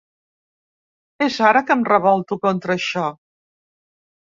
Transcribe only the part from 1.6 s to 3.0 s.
que em revolto contra